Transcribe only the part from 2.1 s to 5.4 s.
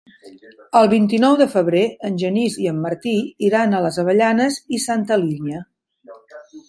Genís i en Martí iran a les Avellanes i Santa